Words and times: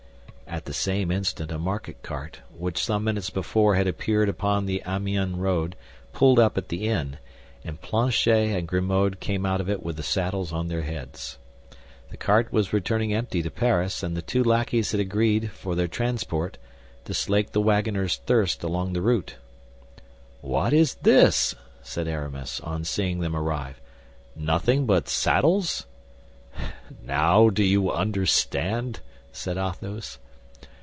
At 0.51 0.65
the 0.65 0.73
same 0.73 1.11
instant 1.11 1.49
a 1.49 1.57
market 1.57 2.03
cart, 2.03 2.41
which 2.53 2.83
some 2.83 3.05
minutes 3.05 3.29
before 3.29 3.75
had 3.75 3.87
appeared 3.87 4.27
upon 4.27 4.65
the 4.65 4.83
Amiens 4.85 5.37
road, 5.37 5.77
pulled 6.11 6.39
up 6.39 6.57
at 6.57 6.67
the 6.67 6.89
inn, 6.89 7.19
and 7.63 7.79
Planchet 7.79 8.53
and 8.57 8.67
Grimaud 8.67 9.21
came 9.21 9.45
out 9.45 9.61
of 9.61 9.69
it 9.69 9.81
with 9.81 9.95
the 9.95 10.03
saddles 10.03 10.51
on 10.51 10.67
their 10.67 10.81
heads. 10.81 11.37
The 12.09 12.17
cart 12.17 12.51
was 12.51 12.73
returning 12.73 13.13
empty 13.13 13.41
to 13.41 13.49
Paris, 13.49 14.03
and 14.03 14.15
the 14.15 14.21
two 14.21 14.43
lackeys 14.43 14.91
had 14.91 14.99
agreed, 14.99 15.51
for 15.51 15.73
their 15.73 15.87
transport, 15.87 16.57
to 17.05 17.13
slake 17.13 17.51
the 17.53 17.61
wagoner's 17.61 18.17
thirst 18.17 18.61
along 18.61 18.91
the 18.91 19.01
route. 19.01 19.37
"What 20.41 20.73
is 20.73 20.95
this?" 20.95 21.55
said 21.81 22.09
Aramis, 22.09 22.59
on 22.59 22.83
seeing 22.83 23.21
them 23.21 23.37
arrive. 23.37 23.79
"Nothing 24.35 24.85
but 24.85 25.07
saddles?" 25.07 25.85
"Now 27.01 27.47
do 27.49 27.63
you 27.63 27.89
understand?" 27.89 28.99
said 29.31 29.57
Athos. 29.57 30.17